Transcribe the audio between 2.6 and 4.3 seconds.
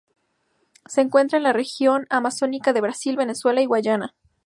de Brasil, Venezuela y Guayana.